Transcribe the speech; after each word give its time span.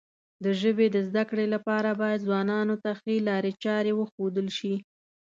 د 0.43 0.45
ژبې 0.61 0.87
د 0.91 0.97
زده 1.07 1.23
کړې 1.29 1.45
لپاره 1.55 1.89
باید 2.01 2.23
ځوانانو 2.27 2.75
ته 2.83 2.89
ښې 2.99 3.15
لارې 3.27 3.51
چارې 3.63 3.91
وښودل 3.95 4.47
شي. 4.57 4.75